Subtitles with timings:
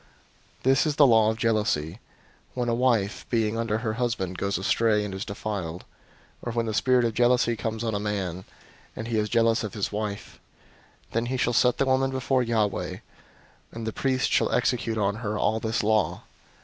[0.61, 1.99] 005:029 "This is the law of jealousy,
[2.55, 5.85] when a wife, being under her husband, goes astray, and is defiled;
[6.41, 8.43] 005:030 or when the spirit of jealousy comes on a man,
[8.95, 10.39] and he is jealous of his wife;
[11.11, 12.97] then he shall set the woman before Yahweh,
[13.71, 16.23] and the priest shall execute on her all this law.